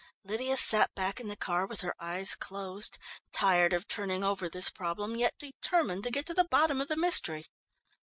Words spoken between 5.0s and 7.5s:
yet determined to get to the bottom of the mystery.